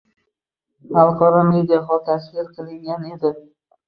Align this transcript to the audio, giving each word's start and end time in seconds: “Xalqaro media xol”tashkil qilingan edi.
“Xalqaro 0.95 1.41
media 1.49 1.79
xol”tashkil 1.89 2.47
qilingan 2.55 3.07
edi. 3.11 3.33